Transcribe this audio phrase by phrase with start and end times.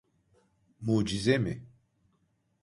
[0.85, 1.53] Mucize mi?